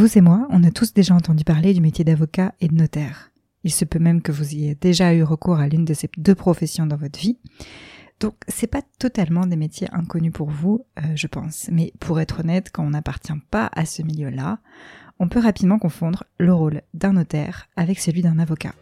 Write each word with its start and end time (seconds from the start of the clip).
Vous 0.00 0.16
et 0.16 0.22
moi, 0.22 0.46
on 0.48 0.64
a 0.64 0.70
tous 0.70 0.94
déjà 0.94 1.14
entendu 1.14 1.44
parler 1.44 1.74
du 1.74 1.82
métier 1.82 2.06
d'avocat 2.06 2.54
et 2.62 2.68
de 2.68 2.74
notaire. 2.74 3.32
Il 3.64 3.70
se 3.70 3.84
peut 3.84 3.98
même 3.98 4.22
que 4.22 4.32
vous 4.32 4.54
ayez 4.54 4.74
déjà 4.74 5.12
eu 5.12 5.22
recours 5.22 5.58
à 5.58 5.68
l'une 5.68 5.84
de 5.84 5.92
ces 5.92 6.08
deux 6.16 6.34
professions 6.34 6.86
dans 6.86 6.96
votre 6.96 7.20
vie. 7.20 7.36
Donc 8.18 8.32
c'est 8.48 8.66
pas 8.66 8.80
totalement 8.98 9.44
des 9.44 9.56
métiers 9.56 9.88
inconnus 9.92 10.32
pour 10.32 10.48
vous, 10.48 10.86
euh, 10.96 11.02
je 11.16 11.26
pense. 11.26 11.68
Mais 11.70 11.92
pour 12.00 12.18
être 12.18 12.40
honnête, 12.40 12.70
quand 12.72 12.82
on 12.82 12.88
n'appartient 12.88 13.34
pas 13.50 13.68
à 13.74 13.84
ce 13.84 14.00
milieu-là, 14.00 14.60
on 15.18 15.28
peut 15.28 15.38
rapidement 15.38 15.78
confondre 15.78 16.24
le 16.38 16.54
rôle 16.54 16.80
d'un 16.94 17.12
notaire 17.12 17.68
avec 17.76 18.00
celui 18.00 18.22
d'un 18.22 18.38
avocat. 18.38 18.72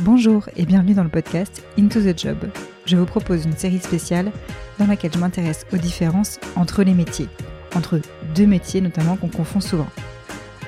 Bonjour 0.00 0.50
et 0.56 0.66
bienvenue 0.66 0.92
dans 0.92 1.04
le 1.04 1.08
podcast 1.08 1.64
Into 1.78 2.02
the 2.02 2.18
Job. 2.18 2.50
Je 2.84 2.98
vous 2.98 3.06
propose 3.06 3.46
une 3.46 3.56
série 3.56 3.80
spéciale 3.80 4.30
dans 4.78 4.86
laquelle 4.86 5.14
je 5.14 5.20
m'intéresse 5.20 5.64
aux 5.72 5.78
différences 5.78 6.38
entre 6.54 6.82
les 6.82 6.92
métiers, 6.92 7.30
entre 7.74 7.98
deux 8.34 8.46
métiers 8.46 8.82
notamment 8.82 9.16
qu'on 9.16 9.28
confond 9.28 9.62
souvent. 9.62 9.88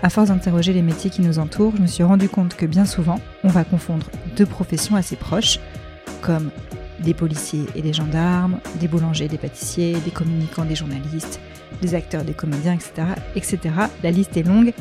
À 0.02 0.08
force 0.08 0.28
d'interroger 0.28 0.72
les 0.72 0.82
métiers 0.82 1.10
qui 1.10 1.20
nous 1.20 1.38
entourent, 1.38 1.74
je 1.76 1.82
me 1.82 1.86
suis 1.86 2.02
rendu 2.02 2.28
compte 2.28 2.56
que 2.56 2.64
bien 2.64 2.86
souvent, 2.86 3.20
on 3.44 3.48
va 3.48 3.64
confondre 3.64 4.06
deux 4.36 4.46
professions 4.46 4.96
assez 4.96 5.16
proches, 5.16 5.58
comme 6.22 6.50
des 7.00 7.14
policiers 7.14 7.66
et 7.74 7.82
des 7.82 7.92
gendarmes, 7.92 8.60
des 8.78 8.88
boulangers, 8.88 9.28
des 9.28 9.38
pâtissiers, 9.38 9.96
des 10.04 10.10
communicants, 10.10 10.64
des 10.64 10.74
journalistes, 10.74 11.40
des 11.82 11.94
acteurs, 11.94 12.24
des 12.24 12.32
comédiens, 12.32 12.74
etc. 12.74 12.92
etc. 13.36 13.58
La 14.02 14.10
liste 14.10 14.36
est 14.36 14.42
longue 14.42 14.72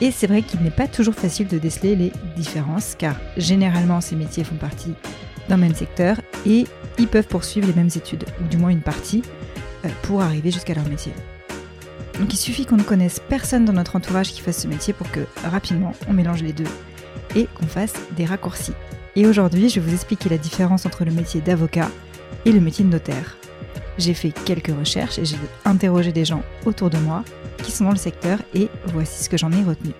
et 0.00 0.10
c'est 0.10 0.26
vrai 0.26 0.42
qu'il 0.42 0.60
n'est 0.60 0.70
pas 0.70 0.88
toujours 0.88 1.14
facile 1.14 1.48
de 1.48 1.58
déceler 1.58 1.96
les 1.96 2.12
différences 2.36 2.94
car 2.96 3.16
généralement 3.36 4.00
ces 4.00 4.16
métiers 4.16 4.44
font 4.44 4.56
partie 4.56 4.94
d'un 5.48 5.56
même 5.56 5.74
secteur 5.74 6.20
et 6.46 6.66
ils 6.98 7.08
peuvent 7.08 7.28
poursuivre 7.28 7.66
les 7.66 7.74
mêmes 7.74 7.90
études, 7.94 8.24
ou 8.42 8.48
du 8.48 8.56
moins 8.56 8.70
une 8.70 8.80
partie, 8.80 9.22
euh, 9.84 9.88
pour 10.02 10.20
arriver 10.20 10.50
jusqu'à 10.50 10.74
leur 10.74 10.88
métier. 10.88 11.12
Donc 12.18 12.32
il 12.32 12.36
suffit 12.36 12.66
qu'on 12.66 12.76
ne 12.76 12.82
connaisse 12.82 13.20
personne 13.28 13.64
dans 13.64 13.72
notre 13.72 13.96
entourage 13.96 14.32
qui 14.32 14.40
fasse 14.40 14.62
ce 14.62 14.68
métier 14.68 14.92
pour 14.92 15.10
que 15.10 15.20
rapidement 15.44 15.92
on 16.08 16.12
mélange 16.12 16.42
les 16.42 16.52
deux 16.52 16.66
et 17.36 17.46
qu'on 17.46 17.66
fasse 17.66 17.94
des 18.16 18.24
raccourcis. 18.24 18.72
Et 19.14 19.26
aujourd'hui, 19.26 19.68
je 19.68 19.80
vais 19.80 19.88
vous 19.88 19.94
expliquer 19.94 20.28
la 20.28 20.38
différence 20.38 20.86
entre 20.86 21.04
le 21.04 21.10
métier 21.12 21.40
d'avocat 21.40 21.90
et 22.44 22.52
le 22.52 22.60
métier 22.60 22.84
de 22.84 22.90
notaire. 22.90 23.36
J'ai 23.98 24.14
fait 24.14 24.30
quelques 24.30 24.76
recherches 24.76 25.18
et 25.18 25.24
j'ai 25.24 25.36
interrogé 25.64 26.12
des 26.12 26.24
gens 26.24 26.42
autour 26.66 26.90
de 26.90 26.98
moi 26.98 27.24
qui 27.64 27.72
sont 27.72 27.84
dans 27.84 27.90
le 27.90 27.96
secteur 27.96 28.40
et 28.54 28.68
voici 28.86 29.24
ce 29.24 29.28
que 29.28 29.36
j'en 29.36 29.52
ai 29.52 29.62
retenu. 29.62 29.92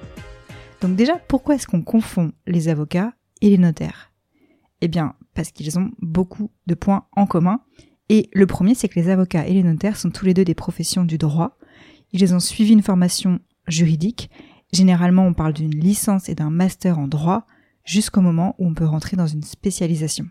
Donc 0.80 0.94
déjà, 0.94 1.16
pourquoi 1.16 1.56
est-ce 1.56 1.66
qu'on 1.66 1.82
confond 1.82 2.32
les 2.46 2.68
avocats 2.68 3.12
et 3.40 3.50
les 3.50 3.58
notaires? 3.58 4.12
Eh 4.80 4.88
bien, 4.88 5.14
parce 5.34 5.50
qu'ils 5.50 5.78
ont 5.78 5.90
beaucoup 6.00 6.52
de 6.66 6.74
points 6.74 7.06
en 7.16 7.26
commun. 7.26 7.60
Et 8.08 8.30
le 8.32 8.46
premier, 8.46 8.74
c'est 8.74 8.88
que 8.88 8.98
les 8.98 9.10
avocats 9.10 9.46
et 9.46 9.52
les 9.52 9.64
notaires 9.64 9.96
sont 9.96 10.10
tous 10.10 10.24
les 10.24 10.34
deux 10.34 10.44
des 10.44 10.54
professions 10.54 11.04
du 11.04 11.18
droit. 11.18 11.57
Ils 12.12 12.34
ont 12.34 12.40
suivi 12.40 12.72
une 12.72 12.82
formation 12.82 13.40
juridique. 13.66 14.30
Généralement, 14.72 15.26
on 15.26 15.34
parle 15.34 15.52
d'une 15.52 15.74
licence 15.74 16.28
et 16.28 16.34
d'un 16.34 16.50
master 16.50 16.98
en 16.98 17.08
droit, 17.08 17.46
jusqu'au 17.84 18.20
moment 18.20 18.54
où 18.58 18.66
on 18.66 18.74
peut 18.74 18.84
rentrer 18.84 19.16
dans 19.16 19.26
une 19.26 19.42
spécialisation. 19.42 20.28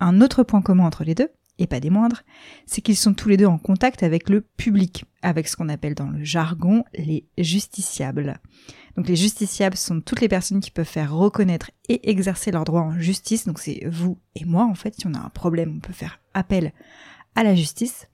Un 0.00 0.20
autre 0.20 0.42
point 0.42 0.62
commun 0.62 0.86
entre 0.86 1.04
les 1.04 1.14
deux, 1.14 1.28
et 1.58 1.66
pas 1.66 1.80
des 1.80 1.90
moindres, 1.90 2.22
c'est 2.66 2.80
qu'ils 2.80 2.96
sont 2.96 3.14
tous 3.14 3.28
les 3.28 3.36
deux 3.36 3.46
en 3.46 3.58
contact 3.58 4.02
avec 4.02 4.28
le 4.28 4.40
public, 4.40 5.04
avec 5.20 5.48
ce 5.48 5.56
qu'on 5.56 5.68
appelle 5.68 5.94
dans 5.94 6.08
le 6.08 6.24
jargon 6.24 6.84
les 6.94 7.26
justiciables. 7.38 8.40
Donc 8.96 9.08
les 9.08 9.16
justiciables 9.16 9.76
sont 9.76 10.00
toutes 10.00 10.20
les 10.20 10.28
personnes 10.28 10.60
qui 10.60 10.70
peuvent 10.70 10.86
faire 10.86 11.14
reconnaître 11.14 11.70
et 11.88 12.10
exercer 12.10 12.50
leurs 12.50 12.64
droits 12.64 12.82
en 12.82 12.98
justice, 12.98 13.46
donc 13.46 13.58
c'est 13.58 13.86
vous 13.86 14.18
et 14.34 14.44
moi 14.44 14.64
en 14.64 14.74
fait, 14.74 14.94
si 14.94 15.06
on 15.06 15.14
a 15.14 15.20
un 15.20 15.30
problème, 15.30 15.74
on 15.76 15.80
peut 15.80 15.92
faire 15.92 16.20
appel 16.34 16.72
à 17.34 17.44
la 17.44 17.54
justice. 17.54 18.08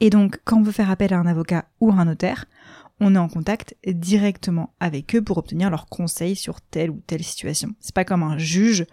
Et 0.00 0.10
donc 0.10 0.40
quand 0.44 0.58
on 0.58 0.62
veut 0.62 0.72
faire 0.72 0.90
appel 0.90 1.14
à 1.14 1.18
un 1.18 1.26
avocat 1.26 1.66
ou 1.80 1.90
à 1.90 1.94
un 1.94 2.04
notaire, 2.04 2.46
on 3.00 3.14
est 3.14 3.18
en 3.18 3.28
contact 3.28 3.76
directement 3.86 4.74
avec 4.80 5.14
eux 5.14 5.22
pour 5.22 5.38
obtenir 5.38 5.70
leurs 5.70 5.86
conseils 5.86 6.36
sur 6.36 6.60
telle 6.60 6.90
ou 6.90 7.02
telle 7.06 7.22
situation. 7.22 7.74
C'est 7.80 7.94
pas 7.94 8.04
comme 8.04 8.22
un 8.22 8.38
juge 8.38 8.86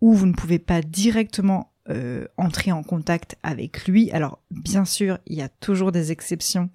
où 0.00 0.14
vous 0.14 0.26
ne 0.26 0.32
pouvez 0.32 0.58
pas 0.58 0.80
directement 0.80 1.72
euh, 1.90 2.26
entrer 2.36 2.70
en 2.70 2.82
contact 2.82 3.36
avec 3.42 3.86
lui. 3.86 4.10
Alors 4.12 4.40
bien 4.50 4.84
sûr, 4.84 5.18
il 5.26 5.36
y 5.36 5.42
a 5.42 5.48
toujours 5.48 5.92
des 5.92 6.12
exceptions 6.12 6.70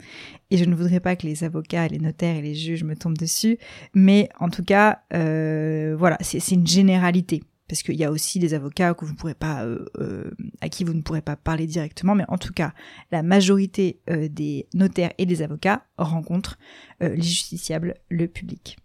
et 0.52 0.58
je 0.58 0.66
ne 0.66 0.76
voudrais 0.76 1.00
pas 1.00 1.16
que 1.16 1.26
les 1.26 1.44
avocats, 1.44 1.88
les 1.88 2.00
notaires 2.00 2.36
et 2.36 2.42
les 2.42 2.56
juges 2.56 2.84
me 2.84 2.96
tombent 2.96 3.18
dessus, 3.18 3.58
mais 3.94 4.30
en 4.40 4.50
tout 4.50 4.64
cas, 4.64 5.00
euh, 5.14 5.96
voilà, 5.98 6.18
c'est 6.22 6.52
une 6.52 6.68
généralité 6.68 7.42
parce 7.68 7.84
qu'il 7.84 7.96
y 7.96 8.04
a 8.04 8.12
aussi 8.12 8.40
des 8.40 8.54
avocats 8.54 8.96
euh, 8.96 9.86
euh, 10.00 10.32
à 10.62 10.70
qui 10.70 10.84
vous 10.84 10.94
ne 10.94 11.02
pourrez 11.02 11.22
pas 11.22 11.36
parler 11.36 11.68
directement, 11.68 12.16
mais 12.16 12.24
en 12.30 12.38
tout 12.38 12.54
cas, 12.54 12.74
la 13.12 13.24
majorité 13.24 14.00
euh, 14.10 14.30
des 14.30 14.68
notaires 14.74 15.12
et 15.18 15.26
des 15.26 15.42
avocats 15.42 15.86
rencontrent 15.98 16.58
les 17.00 17.22
justiciables, 17.22 17.96
le 18.10 18.28
public. 18.28 18.78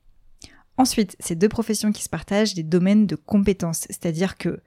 Ensuite, 0.76 1.16
ces 1.20 1.36
deux 1.36 1.48
professions 1.48 1.92
qui 1.92 2.02
se 2.02 2.08
partagent 2.08 2.54
des 2.54 2.62
domaines 2.62 3.06
de 3.06 3.16
compétences, 3.16 3.86
c'est-à-dire 3.88 4.36
que, 4.36 4.60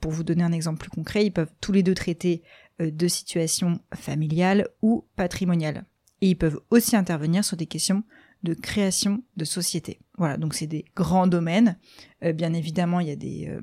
pour 0.00 0.10
vous 0.10 0.22
donner 0.22 0.44
un 0.44 0.52
exemple 0.52 0.78
plus 0.78 0.90
concret, 0.90 1.26
ils 1.26 1.32
peuvent 1.32 1.52
tous 1.60 1.72
les 1.72 1.82
deux 1.82 1.94
traiter 1.94 2.42
de 2.78 3.08
situations 3.08 3.80
familiales 3.94 4.68
ou 4.82 5.04
patrimoniales. 5.16 5.84
Et 6.20 6.28
ils 6.28 6.38
peuvent 6.38 6.60
aussi 6.70 6.96
intervenir 6.96 7.44
sur 7.44 7.56
des 7.56 7.66
questions 7.66 8.04
de 8.44 8.54
création 8.54 9.22
de 9.36 9.44
société. 9.44 9.98
Voilà, 10.18 10.36
donc 10.36 10.54
c'est 10.54 10.66
des 10.66 10.84
grands 10.94 11.26
domaines. 11.26 11.76
Euh, 12.22 12.32
bien 12.32 12.52
évidemment, 12.52 13.00
il 13.00 13.08
y 13.08 13.10
a 13.10 13.16
des 13.16 13.48
euh, 13.48 13.60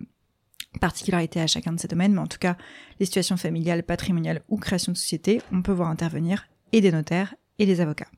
particularités 0.82 1.40
à 1.40 1.48
chacun 1.48 1.72
de 1.72 1.80
ces 1.80 1.88
domaines, 1.88 2.14
mais 2.14 2.20
en 2.20 2.28
tout 2.28 2.40
cas, 2.40 2.58
les 3.00 3.06
situations 3.06 3.38
familiales, 3.38 3.84
patrimoniales 3.84 4.42
ou 4.50 4.58
création 4.58 4.92
de 4.92 4.98
société, 4.98 5.42
on 5.54 5.62
peut 5.62 5.72
voir 5.72 5.90
intervenir 5.90 6.48
et 6.74 6.82
des 6.82 6.92
notaires 6.92 7.36
et 7.60 7.66
des 7.66 7.80
avocats. 7.80 8.10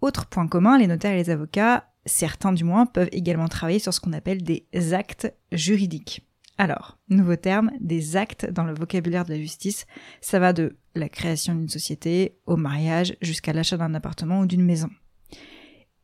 Autre 0.00 0.26
point 0.26 0.48
commun, 0.48 0.78
les 0.78 0.86
notaires 0.86 1.12
et 1.12 1.16
les 1.16 1.30
avocats, 1.30 1.92
certains 2.06 2.52
du 2.52 2.64
moins, 2.64 2.86
peuvent 2.86 3.08
également 3.12 3.48
travailler 3.48 3.80
sur 3.80 3.92
ce 3.92 4.00
qu'on 4.00 4.12
appelle 4.12 4.42
des 4.42 4.66
actes 4.92 5.32
juridiques. 5.52 6.24
Alors, 6.56 6.98
nouveau 7.08 7.36
terme, 7.36 7.70
des 7.80 8.16
actes 8.16 8.50
dans 8.50 8.64
le 8.64 8.74
vocabulaire 8.74 9.24
de 9.24 9.32
la 9.32 9.38
justice, 9.38 9.86
ça 10.20 10.38
va 10.38 10.52
de 10.52 10.76
la 10.94 11.08
création 11.08 11.54
d'une 11.54 11.68
société 11.68 12.38
au 12.46 12.56
mariage 12.56 13.16
jusqu'à 13.20 13.52
l'achat 13.52 13.76
d'un 13.76 13.94
appartement 13.94 14.40
ou 14.40 14.46
d'une 14.46 14.64
maison 14.64 14.90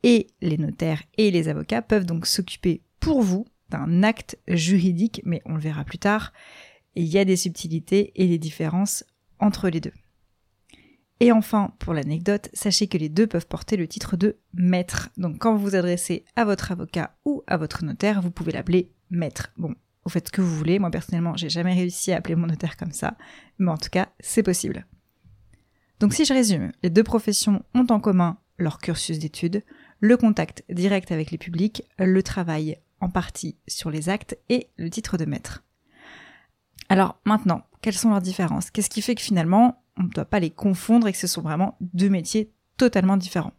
et 0.04 0.28
les 0.42 0.58
notaires 0.58 1.02
et 1.16 1.32
les 1.32 1.48
avocats 1.48 1.82
peuvent 1.82 2.06
donc 2.06 2.26
s'occuper 2.26 2.82
pour 3.00 3.22
vous 3.22 3.46
d'un 3.70 4.04
acte 4.04 4.38
juridique, 4.46 5.22
mais 5.24 5.42
on 5.46 5.54
le 5.54 5.60
verra 5.60 5.82
plus 5.84 5.98
tard. 5.98 6.32
il 6.94 7.06
y 7.06 7.18
a 7.18 7.24
des 7.24 7.36
subtilités 7.36 8.12
et 8.14 8.28
des 8.28 8.38
différences 8.38 9.02
entre 9.40 9.68
les 9.68 9.80
deux. 9.80 9.92
Et 11.18 11.32
enfin, 11.32 11.72
pour 11.78 11.94
l'anecdote, 11.94 12.50
sachez 12.52 12.86
que 12.86 12.98
les 12.98 13.08
deux 13.08 13.26
peuvent 13.26 13.46
porter 13.46 13.76
le 13.76 13.88
titre 13.88 14.16
de 14.16 14.36
maître. 14.52 15.08
Donc 15.16 15.38
quand 15.38 15.56
vous 15.56 15.70
vous 15.70 15.74
adressez 15.74 16.24
à 16.36 16.44
votre 16.44 16.70
avocat 16.70 17.16
ou 17.24 17.42
à 17.46 17.56
votre 17.56 17.84
notaire, 17.84 18.20
vous 18.20 18.30
pouvez 18.30 18.52
l'appeler 18.52 18.92
maître. 19.10 19.52
Bon, 19.56 19.74
vous 20.04 20.10
faites 20.10 20.28
ce 20.28 20.32
que 20.32 20.42
vous 20.42 20.56
voulez. 20.56 20.78
Moi 20.78 20.90
personnellement, 20.90 21.36
j'ai 21.36 21.48
jamais 21.48 21.72
réussi 21.72 22.12
à 22.12 22.18
appeler 22.18 22.36
mon 22.36 22.46
notaire 22.46 22.76
comme 22.76 22.92
ça, 22.92 23.16
mais 23.58 23.70
en 23.70 23.78
tout 23.78 23.90
cas, 23.90 24.10
c'est 24.20 24.42
possible. 24.42 24.86
Donc 25.98 26.12
si 26.12 26.24
je 26.24 26.34
résume, 26.34 26.72
les 26.82 26.90
deux 26.90 27.04
professions 27.04 27.64
ont 27.74 27.86
en 27.88 28.00
commun 28.00 28.38
leur 28.58 28.78
cursus 28.78 29.18
d'études, 29.18 29.62
le 30.04 30.18
contact 30.18 30.64
direct 30.68 31.12
avec 31.12 31.30
les 31.30 31.38
publics, 31.38 31.82
le 31.98 32.22
travail 32.22 32.76
en 33.00 33.08
partie 33.08 33.56
sur 33.66 33.90
les 33.90 34.10
actes 34.10 34.36
et 34.50 34.68
le 34.76 34.90
titre 34.90 35.16
de 35.16 35.24
maître. 35.24 35.64
Alors 36.90 37.18
maintenant, 37.24 37.62
quelles 37.80 37.94
sont 37.94 38.10
leurs 38.10 38.20
différences? 38.20 38.70
Qu'est-ce 38.70 38.90
qui 38.90 39.00
fait 39.00 39.14
que 39.14 39.22
finalement, 39.22 39.82
on 39.96 40.02
ne 40.02 40.10
doit 40.10 40.26
pas 40.26 40.40
les 40.40 40.50
confondre 40.50 41.08
et 41.08 41.12
que 41.12 41.18
ce 41.18 41.26
sont 41.26 41.40
vraiment 41.40 41.78
deux 41.80 42.10
métiers 42.10 42.52
totalement 42.76 43.16
différents? 43.16 43.54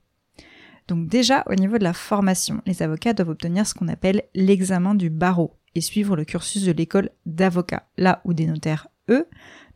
Donc 0.88 1.08
déjà, 1.08 1.44
au 1.48 1.56
niveau 1.56 1.80
de 1.80 1.84
la 1.84 1.94
formation, 1.94 2.62
les 2.68 2.84
avocats 2.84 3.14
doivent 3.14 3.30
obtenir 3.30 3.66
ce 3.66 3.74
qu'on 3.74 3.88
appelle 3.88 4.22
l'examen 4.36 4.94
du 4.94 5.10
barreau 5.10 5.58
et 5.74 5.82
suivre 5.82 6.16
le 6.16 6.26
cursus 6.26 6.64
de 6.64 6.74
l'école 6.74 7.10
d'avocat, 7.26 7.88
là 7.98 8.22
où 8.24 8.36
des 8.36 8.46
notaires, 8.46 8.88
eux, 9.10 9.28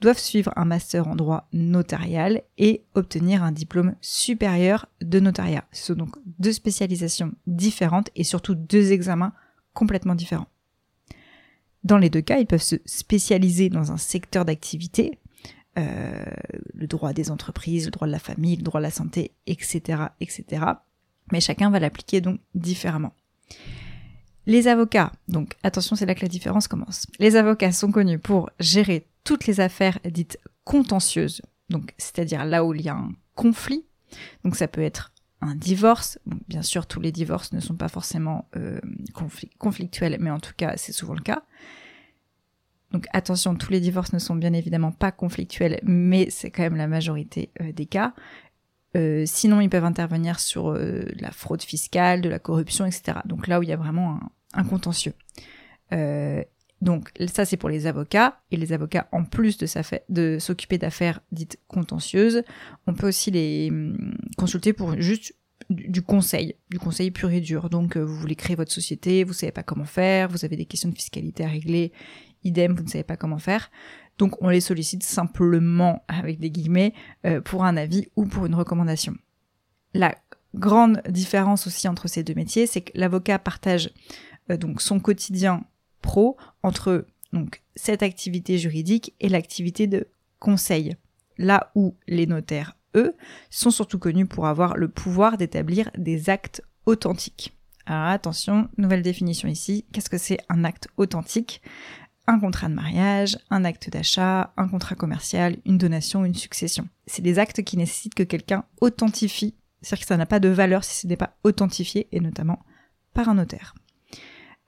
doivent 0.01 0.19
suivre 0.19 0.53
un 0.56 0.66
master 0.66 1.07
en 1.07 1.16
droit 1.16 1.47
notarial 1.51 2.44
et 2.57 2.84
obtenir 2.95 3.44
un 3.44 3.51
diplôme 3.51 3.95
supérieur 4.01 4.88
de 5.01 5.19
notariat. 5.19 5.66
Ce 5.72 5.88
sont 5.88 6.00
donc 6.00 6.16
deux 6.25 6.53
spécialisations 6.53 7.33
différentes 7.48 8.09
et 8.15 8.24
surtout 8.24 8.56
deux 8.56 8.92
examens 8.92 9.33
complètement 9.74 10.15
différents. 10.15 10.48
Dans 11.83 11.98
les 11.98 12.09
deux 12.09 12.21
cas, 12.21 12.39
ils 12.39 12.45
peuvent 12.45 12.62
se 12.62 12.75
spécialiser 12.86 13.69
dans 13.69 13.92
un 13.92 13.98
secteur 13.98 14.45
d'activité, 14.45 15.19
euh, 15.77 16.25
le 16.74 16.88
droit 16.88 17.13
des 17.13 17.31
entreprises, 17.31 17.86
le 17.86 17.92
droit 17.92 18.07
de 18.07 18.12
la 18.12 18.19
famille, 18.19 18.57
le 18.57 18.63
droit 18.63 18.81
de 18.81 18.86
la 18.86 18.92
santé, 18.92 19.31
etc., 19.48 20.03
etc. 20.19 20.65
Mais 21.31 21.39
chacun 21.39 21.69
va 21.69 21.80
l'appliquer 21.80 22.21
donc 22.21 22.39
différemment. 22.56 23.13
Les 24.45 24.68
avocats, 24.68 25.12
donc 25.27 25.56
attention, 25.63 25.95
c'est 25.95 26.06
là 26.06 26.15
que 26.15 26.21
la 26.21 26.27
différence 26.27 26.68
commence. 26.68 27.06
Les 27.19 27.36
avocats 27.36 27.71
sont 27.71 27.92
connus 27.92 28.19
pour 28.19 28.50
gérer 28.59 29.06
toutes 29.24 29.48
les 29.48 29.60
affaires 29.60 30.00
dites 30.06 30.38
contentieuses, 30.63 31.42
donc 31.69 31.94
c'est-à-dire 31.98 32.45
là 32.45 32.66
où 32.66 32.74
il 32.74 32.81
y 32.81 32.89
a 32.89 32.95
un 32.95 33.12
conflit. 33.36 33.86
Donc 34.44 34.56
ça 34.56 34.68
peut 34.68 34.81
être 34.81 35.12
un 35.42 35.56
divorce. 35.56 36.19
bien 36.48 36.62
sûr, 36.62 36.86
tous 36.86 37.00
les 37.00 37.12
divorces 37.12 37.54
ne 37.54 37.60
sont 37.60 37.75
pas 37.75 37.88
forcément 37.88 38.50
euh, 38.57 38.80
conflictuels, 39.57 40.18
mais 40.19 40.31
en 40.31 40.39
tout 40.39 40.54
cas, 40.56 40.75
c'est 40.77 40.92
souvent 40.92 41.13
le 41.13 41.21
cas. 41.21 41.44
Donc 42.92 43.06
attention, 43.13 43.56
tous 43.56 43.71
les 43.71 43.80
divorces 43.80 44.13
ne 44.13 44.19
sont 44.19 44.36
bien 44.36 44.54
évidemment 44.54 44.92
pas 44.92 45.12
conflictuels, 45.12 45.80
mais 45.83 46.30
c'est 46.30 46.50
quand 46.51 46.63
même 46.63 46.75
la 46.75 46.88
majorité 46.88 47.51
euh, 47.62 47.72
des 47.72 47.86
cas. 47.86 48.13
Euh, 48.98 49.24
sinon, 49.27 49.62
ils 49.62 49.69
peuvent 49.69 49.86
intervenir 49.86 50.39
sur 50.39 50.74
la 50.74 51.31
fraude 51.31 51.62
fiscale, 51.62 52.22
de 52.22 52.30
la 52.30 52.39
corruption, 52.39 52.86
etc. 52.86 53.19
Donc 53.25 53.48
là 53.48 53.60
où 53.60 53.63
il 53.63 53.69
y 53.69 53.74
a 53.74 53.77
vraiment 53.77 54.19
un, 54.54 54.63
contentieux. 54.63 55.13
Euh, 56.81 56.85
donc 56.85 57.11
ça, 57.31 57.45
c'est 57.45 57.57
pour 57.57 57.69
les 57.69 57.87
avocats. 57.87 58.41
Et 58.51 58.57
les 58.57 58.73
avocats, 58.73 59.07
en 59.11 59.23
plus 59.23 59.57
de, 59.57 60.37
s'occuper 60.39 60.77
d'affaires 60.77 61.21
dites 61.31 61.59
contentieuses, 61.67 62.43
on 62.87 62.93
peut 62.93 63.07
aussi 63.07 63.31
les 63.31 63.69
hum, 63.71 64.15
consulter 64.37 64.73
pour 64.73 64.99
juste 64.99 65.33
du 65.69 66.01
conseil, 66.01 66.55
du 66.71 66.79
conseil 66.79 67.11
pur 67.11 67.29
et 67.31 67.41
dur. 67.41 67.69
Donc 67.69 67.97
vous 67.97 68.15
voulez 68.15 68.35
créer 68.35 68.55
votre 68.55 68.71
société, 68.71 69.23
vous 69.23 69.33
savez 69.33 69.51
pas 69.51 69.63
comment 69.63 69.85
faire, 69.85 70.29
vous 70.29 70.45
avez 70.45 70.55
des 70.55 70.65
questions 70.65 70.89
de 70.89 70.95
fiscalité 70.95 71.43
à 71.43 71.49
régler, 71.49 71.91
idem, 72.43 72.73
vous 72.75 72.83
ne 72.83 72.89
savez 72.89 73.03
pas 73.03 73.17
comment 73.17 73.37
faire. 73.37 73.69
Donc 74.17 74.41
on 74.41 74.49
les 74.49 74.61
sollicite 74.61 75.03
simplement, 75.03 76.03
avec 76.07 76.39
des 76.39 76.51
guillemets, 76.51 76.93
euh, 77.25 77.41
pour 77.41 77.63
un 77.63 77.77
avis 77.77 78.07
ou 78.15 78.25
pour 78.25 78.45
une 78.45 78.55
recommandation. 78.55 79.15
La 79.93 80.15
grande 80.55 81.01
différence 81.07 81.67
aussi 81.67 81.87
entre 81.87 82.07
ces 82.07 82.23
deux 82.23 82.33
métiers, 82.33 82.67
c'est 82.67 82.81
que 82.81 82.91
l'avocat 82.95 83.39
partage 83.39 83.91
euh, 84.51 84.57
donc 84.57 84.81
son 84.81 84.99
quotidien 84.99 85.63
pro 86.01 86.38
entre 86.63 87.06
cette 87.75 88.04
activité 88.04 88.57
juridique 88.57 89.13
et 89.19 89.30
l'activité 89.30 89.88
de 89.88 90.07
conseil. 90.40 90.96
Là 91.38 91.72
où 91.75 91.96
les 92.07 92.25
notaires, 92.25 92.75
eux, 92.96 93.16
sont 93.50 93.72
surtout 93.72 94.00
connus 94.00 94.25
pour 94.25 94.48
avoir 94.48 94.75
le 94.75 94.90
pouvoir 94.90 95.38
d'établir 95.38 95.90
des 95.98 96.30
actes 96.30 96.62
authentiques. 96.86 97.56
Alors 97.86 98.07
attention, 98.07 98.69
nouvelle 98.78 99.01
définition 99.01 99.48
ici. 99.48 99.86
Qu'est-ce 99.92 100.10
que 100.10 100.18
c'est 100.18 100.40
un 100.50 100.63
acte 100.63 100.90
authentique? 100.98 101.62
Un 102.28 102.40
contrat 102.40 102.69
de 102.69 102.75
mariage, 102.75 103.40
un 103.50 103.66
acte 103.66 103.90
d'achat, 103.90 104.54
un 104.57 104.68
contrat 104.68 104.96
commercial, 104.96 105.57
une 105.66 105.80
donation, 105.80 106.25
une 106.25 106.36
succession. 106.36 106.88
C'est 107.07 107.24
des 107.24 107.40
actes 107.40 107.63
qui 107.63 107.78
nécessitent 107.78 108.13
que 108.13 108.24
quelqu'un 108.24 108.66
authentifie, 108.81 109.56
c'est-à-dire 109.81 110.04
que 110.04 110.07
ça 110.10 110.18
n'a 110.18 110.28
pas 110.28 110.40
de 110.40 110.50
valeur 110.50 110.84
si 110.84 111.00
ce 111.00 111.07
n'est 111.07 111.18
pas 111.18 111.38
authentifié, 111.44 112.07
et 112.12 112.19
notamment 112.19 112.60
par 113.13 113.30
un 113.30 113.36
notaire. 113.36 113.74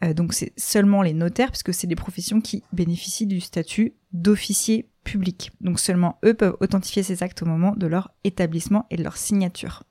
Euh, 0.03 0.13
donc 0.13 0.33
c'est 0.33 0.53
seulement 0.57 1.01
les 1.01 1.13
notaires, 1.13 1.51
puisque 1.51 1.73
c'est 1.73 1.87
des 1.87 1.95
professions 1.95 2.41
qui 2.41 2.63
bénéficient 2.73 3.27
du 3.27 3.41
statut 3.41 3.93
d'officier 4.13 4.89
public. 5.03 5.51
Donc 5.61 5.79
seulement 5.79 6.19
eux 6.25 6.33
peuvent 6.33 6.57
authentifier 6.59 7.03
ces 7.03 7.23
actes 7.23 7.41
au 7.41 7.45
moment 7.45 7.73
de 7.75 7.87
leur 7.87 8.11
établissement 8.23 8.85
et 8.89 8.97
de 8.97 9.03
leur 9.03 9.17
signature. 9.17 9.83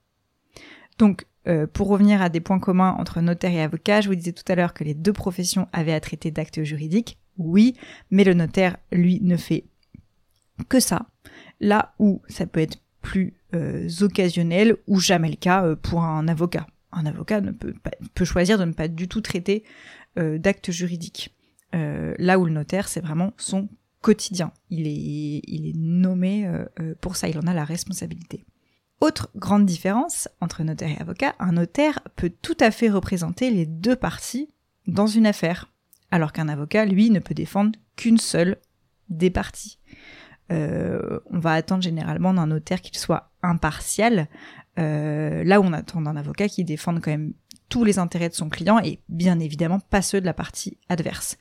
Donc 0.99 1.27
euh, 1.49 1.67
pour 1.67 1.89
revenir 1.89 2.21
à 2.23 2.29
des 2.29 2.41
points 2.41 2.59
communs 2.59 2.95
entre 2.99 3.21
notaire 3.21 3.53
et 3.53 3.62
avocat, 3.62 4.01
je 4.01 4.09
vous 4.09 4.15
disais 4.15 4.33
tout 4.33 4.45
à 4.49 4.55
l'heure 4.55 4.75
que 4.75 4.85
les 4.85 4.95
deux 4.95 5.12
professions 5.12 5.69
avaient 5.73 5.95
à 5.95 6.01
traiter 6.01 6.31
d'actes 6.31 6.63
juridiques, 6.63 7.19
oui, 7.39 7.75
mais 8.11 8.25
le 8.25 8.35
notaire, 8.35 8.77
lui, 8.93 9.21
ne 9.23 9.37
fait 9.37 9.65
que 10.69 10.79
ça. 10.79 11.06
Là 11.61 11.95
où 11.99 12.21
ça 12.29 12.47
peut 12.47 12.61
être 12.61 12.79
plus 13.01 13.35
euh, 13.55 13.89
occasionnel 14.03 14.77
ou 14.87 15.01
jamais 15.01 15.31
le 15.31 15.37
cas 15.37 15.75
pour 15.77 16.05
un 16.05 16.29
avocat. 16.29 16.67
Un 16.93 17.06
avocat 17.06 17.41
ne 17.41 17.53
peut, 17.53 17.73
peut 18.15 18.25
choisir 18.25 18.59
de 18.59 18.65
ne 18.65 18.73
pas 18.73 18.89
du 18.89 19.09
tout 19.09 19.23
traiter 19.23 19.65
d'actes 20.17 20.71
juridiques. 20.71 21.35
là 21.73 22.39
où 22.39 22.45
le 22.45 22.53
notaire, 22.53 22.89
c'est 22.89 23.01
vraiment 23.01 23.33
son 23.37 23.69
quotidien. 24.01 24.53
Il 24.71 24.87
est, 24.87 25.73
nommé 25.77 26.51
pour 27.01 27.17
ça, 27.17 27.29
il 27.29 27.39
en 27.39 27.47
a 27.47 27.55
la 27.55 27.65
responsabilité. 27.65 28.45
Autre 29.01 29.31
grande 29.35 29.65
différence 29.65 30.29
entre 30.41 30.62
notaire 30.62 30.91
et 30.91 31.01
avocat, 31.01 31.35
un 31.39 31.53
notaire 31.53 32.01
peut 32.17 32.33
tout 32.43 32.57
à 32.61 32.71
fait 32.71 32.91
représenter 32.91 33.51
les 33.51 33.65
deux 33.65 33.97
parties 33.97 34.51
dans 34.87 35.07
une 35.07 35.27
affaire, 35.27 35.73
alors 36.11 36.33
qu'un 36.33 36.49
avocat, 36.49 36.85
lui, 36.85 37.11
ne 37.11 37.19
peut 37.19 37.35
défendre 37.35 37.73
qu'une 37.97 38.19
seule 38.19 38.59
des 39.09 39.31
parties. 39.31 39.79
Euh, 40.53 41.21
on 41.31 41.39
va 41.39 41.53
attendre 41.53 41.83
généralement 41.83 42.35
d'un 42.35 42.49
notaire 42.49 42.83
qu'il 42.83 42.99
soit 42.99 43.31
impartial, 43.43 44.29
euh, 44.79 45.45
là 45.45 45.61
où 45.61 45.65
on 45.65 45.73
attend 45.73 46.03
d'un 46.03 46.17
avocat 46.17 46.49
qui 46.49 46.65
défende 46.65 47.01
quand 47.01 47.11
même 47.11 47.33
tous 47.70 47.84
les 47.84 47.99
intérêts 47.99 48.28
de 48.28 48.34
son 48.34 48.50
client 48.50 48.78
et 48.81 49.00
bien 49.08 49.38
évidemment 49.38 49.81
pas 49.81 50.02
ceux 50.02 50.20
de 50.20 50.26
la 50.26 50.34
partie 50.34 50.76
adverse. 50.90 51.38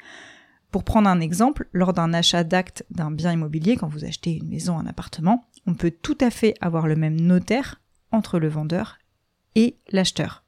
Pour 0.71 0.83
prendre 0.83 1.09
un 1.09 1.19
exemple, 1.19 1.67
lors 1.73 1.93
d'un 1.93 2.13
achat 2.13 2.43
d'acte 2.43 2.85
d'un 2.91 3.11
bien 3.11 3.33
immobilier, 3.33 3.75
quand 3.75 3.89
vous 3.89 4.05
achetez 4.05 4.37
une 4.37 4.47
maison, 4.47 4.77
un 4.77 4.85
appartement, 4.85 5.45
on 5.65 5.73
peut 5.73 5.91
tout 5.91 6.17
à 6.21 6.29
fait 6.29 6.53
avoir 6.61 6.87
le 6.87 6.95
même 6.95 7.19
notaire 7.19 7.81
entre 8.11 8.39
le 8.39 8.47
vendeur 8.47 8.99
et 9.55 9.77
l'acheteur. 9.89 10.45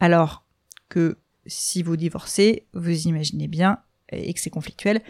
Alors 0.00 0.44
que 0.88 1.18
si 1.46 1.82
vous 1.82 1.96
divorcez, 1.96 2.66
vous 2.72 3.06
imaginez 3.06 3.46
bien, 3.46 3.78
et 4.10 4.32
que 4.32 4.40
c'est 4.40 4.50
conflictuel, 4.50 5.02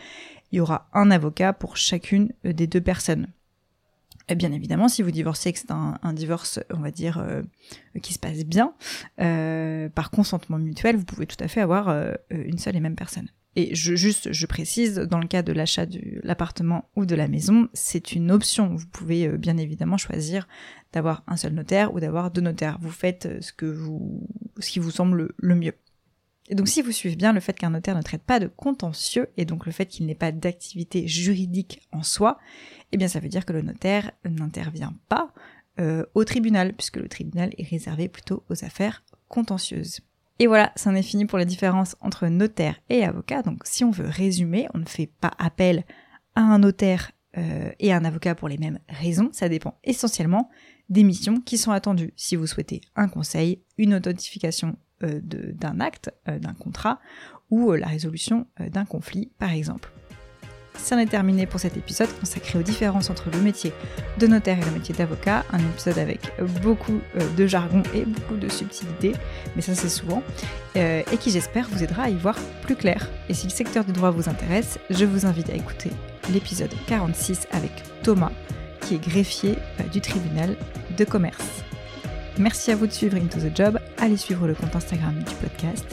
il 0.50 0.56
y 0.56 0.60
aura 0.60 0.88
un 0.92 1.10
avocat 1.10 1.52
pour 1.52 1.76
chacune 1.76 2.32
des 2.42 2.66
deux 2.66 2.80
personnes. 2.80 3.28
Bien 4.36 4.52
évidemment, 4.52 4.88
si 4.88 5.02
vous 5.02 5.10
divorcez, 5.10 5.52
que 5.52 5.58
c'est 5.58 5.70
un, 5.70 6.12
divorce, 6.12 6.60
on 6.70 6.80
va 6.80 6.90
dire, 6.90 7.18
euh, 7.18 7.42
qui 8.02 8.12
se 8.12 8.18
passe 8.18 8.44
bien, 8.44 8.74
euh, 9.20 9.88
par 9.88 10.10
consentement 10.10 10.58
mutuel, 10.58 10.96
vous 10.96 11.04
pouvez 11.04 11.26
tout 11.26 11.42
à 11.42 11.48
fait 11.48 11.62
avoir 11.62 11.88
euh, 11.88 12.12
une 12.30 12.58
seule 12.58 12.76
et 12.76 12.80
même 12.80 12.94
personne. 12.94 13.28
Et 13.56 13.74
je, 13.74 13.94
juste, 13.94 14.30
je 14.30 14.46
précise, 14.46 14.96
dans 14.96 15.18
le 15.18 15.26
cas 15.26 15.42
de 15.42 15.52
l'achat 15.52 15.86
de 15.86 16.20
l'appartement 16.22 16.90
ou 16.94 17.06
de 17.06 17.14
la 17.14 17.26
maison, 17.26 17.68
c'est 17.72 18.12
une 18.12 18.30
option. 18.30 18.74
Vous 18.76 18.86
pouvez 18.86 19.28
bien 19.38 19.56
évidemment 19.56 19.96
choisir 19.96 20.46
d'avoir 20.92 21.24
un 21.26 21.36
seul 21.36 21.54
notaire 21.54 21.94
ou 21.94 21.98
d'avoir 21.98 22.30
deux 22.30 22.42
notaires. 22.42 22.78
Vous 22.80 22.90
faites 22.90 23.42
ce 23.42 23.52
que 23.52 23.66
vous, 23.66 24.28
ce 24.58 24.70
qui 24.70 24.78
vous 24.78 24.90
semble 24.90 25.32
le 25.38 25.54
mieux. 25.54 25.74
Et 26.48 26.54
donc 26.54 26.68
si 26.68 26.82
vous 26.82 26.92
suivez 26.92 27.14
bien 27.14 27.32
le 27.32 27.40
fait 27.40 27.52
qu'un 27.52 27.70
notaire 27.70 27.96
ne 27.96 28.02
traite 28.02 28.22
pas 28.22 28.40
de 28.40 28.46
contentieux 28.46 29.28
et 29.36 29.44
donc 29.44 29.66
le 29.66 29.72
fait 29.72 29.86
qu'il 29.86 30.06
n'ait 30.06 30.14
pas 30.14 30.32
d'activité 30.32 31.06
juridique 31.06 31.86
en 31.92 32.02
soi, 32.02 32.38
eh 32.92 32.96
bien 32.96 33.08
ça 33.08 33.20
veut 33.20 33.28
dire 33.28 33.44
que 33.44 33.52
le 33.52 33.62
notaire 33.62 34.12
n'intervient 34.24 34.94
pas 35.08 35.32
euh, 35.78 36.04
au 36.14 36.24
tribunal 36.24 36.72
puisque 36.72 36.96
le 36.96 37.08
tribunal 37.08 37.50
est 37.58 37.68
réservé 37.68 38.08
plutôt 38.08 38.44
aux 38.48 38.64
affaires 38.64 39.04
contentieuses. 39.28 40.00
Et 40.38 40.46
voilà, 40.46 40.72
c'en 40.76 40.94
est 40.94 41.02
fini 41.02 41.26
pour 41.26 41.38
la 41.38 41.44
différence 41.44 41.96
entre 42.00 42.28
notaire 42.28 42.80
et 42.88 43.04
avocat. 43.04 43.42
Donc 43.42 43.62
si 43.64 43.84
on 43.84 43.90
veut 43.90 44.08
résumer, 44.08 44.68
on 44.72 44.78
ne 44.78 44.86
fait 44.86 45.10
pas 45.20 45.32
appel 45.38 45.84
à 46.34 46.40
un 46.40 46.60
notaire 46.60 47.12
euh, 47.36 47.70
et 47.78 47.92
un 47.92 48.04
avocat 48.04 48.34
pour 48.34 48.48
les 48.48 48.56
mêmes 48.56 48.78
raisons. 48.88 49.28
Ça 49.32 49.48
dépend 49.48 49.78
essentiellement 49.84 50.48
des 50.88 51.02
missions 51.02 51.40
qui 51.40 51.58
sont 51.58 51.72
attendues. 51.72 52.14
Si 52.16 52.36
vous 52.36 52.46
souhaitez 52.46 52.80
un 52.96 53.08
conseil, 53.08 53.62
une 53.76 53.94
authentification 53.94 54.78
d'un 55.02 55.80
acte, 55.80 56.12
euh, 56.28 56.38
d'un 56.38 56.54
contrat, 56.54 57.00
ou 57.50 57.72
la 57.72 57.86
résolution 57.86 58.46
d'un 58.58 58.84
conflit, 58.84 59.30
par 59.38 59.52
exemple. 59.52 59.90
C'en 60.82 60.98
est 60.98 61.06
terminé 61.06 61.46
pour 61.46 61.60
cet 61.60 61.76
épisode 61.76 62.08
consacré 62.18 62.58
aux 62.58 62.62
différences 62.62 63.10
entre 63.10 63.30
le 63.30 63.40
métier 63.40 63.72
de 64.18 64.26
notaire 64.26 64.58
et 64.58 64.64
le 64.64 64.70
métier 64.70 64.94
d'avocat. 64.94 65.44
Un 65.52 65.58
épisode 65.58 65.98
avec 65.98 66.32
beaucoup 66.62 67.00
euh, 67.16 67.34
de 67.36 67.46
jargon 67.46 67.82
et 67.94 68.04
beaucoup 68.04 68.36
de 68.36 68.48
subtilité, 68.48 69.12
mais 69.56 69.62
ça 69.62 69.74
c'est 69.74 69.88
souvent, 69.88 70.22
euh, 70.76 71.02
et 71.12 71.16
qui 71.16 71.30
j'espère 71.30 71.68
vous 71.68 71.82
aidera 71.82 72.04
à 72.04 72.10
y 72.10 72.14
voir 72.14 72.36
plus 72.62 72.76
clair. 72.76 73.08
Et 73.28 73.34
si 73.34 73.46
le 73.46 73.52
secteur 73.52 73.84
du 73.84 73.92
droit 73.92 74.10
vous 74.10 74.28
intéresse, 74.28 74.78
je 74.90 75.04
vous 75.04 75.26
invite 75.26 75.50
à 75.50 75.54
écouter 75.54 75.90
l'épisode 76.32 76.72
46 76.86 77.48
avec 77.52 77.72
Thomas, 78.02 78.32
qui 78.82 78.94
est 78.94 79.04
greffier 79.04 79.56
euh, 79.80 79.84
du 79.84 80.00
tribunal 80.00 80.56
de 80.96 81.04
commerce. 81.04 81.67
Merci 82.38 82.70
à 82.70 82.76
vous 82.76 82.86
de 82.86 82.92
suivre 82.92 83.16
Into 83.16 83.40
the 83.40 83.56
Job, 83.56 83.78
allez 83.98 84.16
suivre 84.16 84.46
le 84.46 84.54
compte 84.54 84.76
Instagram 84.76 85.14
du 85.18 85.34
podcast 85.34 85.86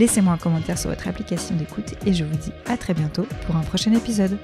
Laissez-moi 0.00 0.32
un 0.32 0.38
commentaire 0.38 0.78
sur 0.78 0.88
votre 0.88 1.08
application 1.08 1.54
d'écoute 1.56 1.94
et 2.06 2.14
je 2.14 2.24
vous 2.24 2.36
dis 2.36 2.52
à 2.66 2.78
très 2.78 2.94
bientôt 2.94 3.26
pour 3.46 3.56
un 3.56 3.60
prochain 3.60 3.92
épisode. 3.92 4.38